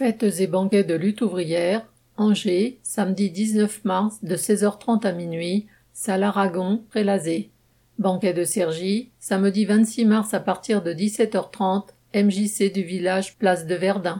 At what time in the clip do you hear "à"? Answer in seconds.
5.06-5.12, 10.32-10.40